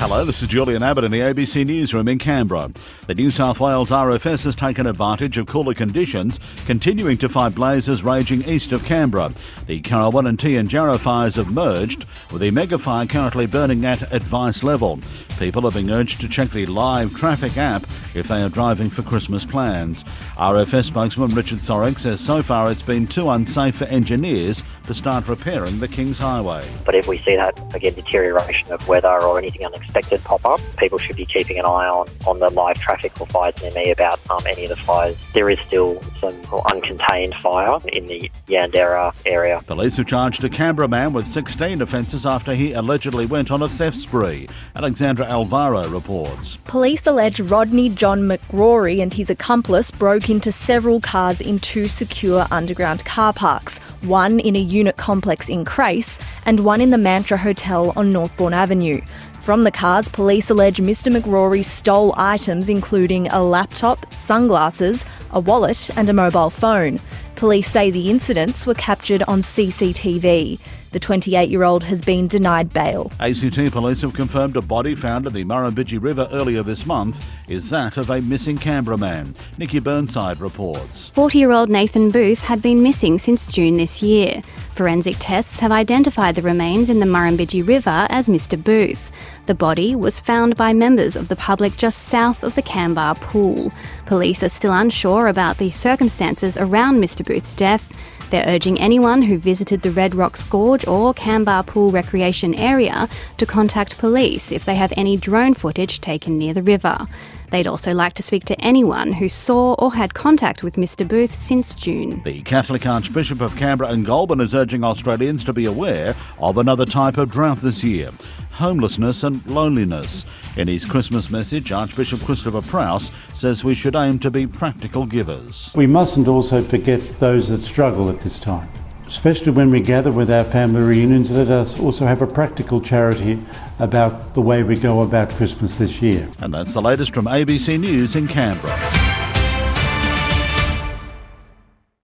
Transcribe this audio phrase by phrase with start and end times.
[0.00, 2.70] Hello, this is Julian Abbott in the ABC Newsroom in Canberra.
[3.08, 8.04] The New South Wales RFS has taken advantage of cooler conditions, continuing to fight blazes
[8.04, 9.32] raging east of Canberra.
[9.66, 14.62] The Currowanati and Jarrah fires have merged, with the mega fire currently burning at advice
[14.62, 15.00] level.
[15.40, 17.82] People are being urged to check the live traffic app
[18.14, 20.04] if they are driving for Christmas plans.
[20.36, 25.26] RFS spokesman Richard Thorrock says so far it's been too unsafe for engineers to start
[25.26, 26.68] repairing the Kings Highway.
[26.84, 29.87] But if we see that, again, deterioration of weather or anything unexpected
[30.24, 33.54] pop up, people should be keeping an eye on, on the live traffic or fires
[33.62, 35.16] near me about um, any of the fires.
[35.34, 39.62] There is still some uncontained fire in the Yandera area.
[39.66, 43.68] Police have charged a Canberra man with 16 offences after he allegedly went on a
[43.68, 44.48] theft spree.
[44.76, 46.56] Alexandra Alvaro reports.
[46.64, 52.46] Police allege Rodney John McGrory and his accomplice broke into several cars in two secure
[52.50, 57.36] underground car parks, one in a unit complex in Crace and one in the Mantra
[57.36, 59.00] Hotel on Northbourne Avenue.
[59.40, 61.14] From the cars, police allege Mr.
[61.14, 67.00] McGrory stole items including a laptop, sunglasses, a wallet, and a mobile phone.
[67.36, 70.58] Police say the incidents were captured on CCTV.
[70.90, 73.12] The 28 year old has been denied bail.
[73.20, 77.68] ACT police have confirmed a body found in the Murrumbidgee River earlier this month is
[77.68, 79.34] that of a missing Canberra man.
[79.58, 81.10] Nikki Burnside reports.
[81.10, 84.42] 40 year old Nathan Booth had been missing since June this year.
[84.74, 88.62] Forensic tests have identified the remains in the Murrumbidgee River as Mr.
[88.62, 89.12] Booth.
[89.44, 93.72] The body was found by members of the public just south of the Kambah pool.
[94.06, 97.24] Police are still unsure about the circumstances around Mr.
[97.26, 97.92] Booth's death.
[98.30, 103.46] They're urging anyone who visited the Red Rocks Gorge or Kambah Pool Recreation Area to
[103.46, 107.06] contact police if they have any drone footage taken near the river.
[107.50, 111.06] They'd also like to speak to anyone who saw or had contact with Mr.
[111.06, 112.22] Booth since June.
[112.24, 116.84] The Catholic Archbishop of Canberra and Goulburn is urging Australians to be aware of another
[116.84, 118.10] type of drought this year
[118.58, 120.26] homelessness and loneliness.
[120.56, 125.70] In his Christmas message, Archbishop Christopher Prowse says we should aim to be practical givers.
[125.76, 128.68] We mustn't also forget those that struggle at this time.
[129.08, 133.42] Especially when we gather with our family reunions, let us also have a practical charity
[133.78, 136.28] about the way we go about Christmas this year.
[136.40, 139.07] And that's the latest from ABC News in Canberra.